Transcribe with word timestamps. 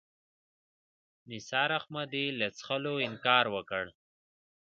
نثار 1.29 1.69
احمدي 1.79 2.25
له 2.39 2.47
څښلو 2.57 2.93
انکار 3.07 3.45
وکړ. 3.55 3.85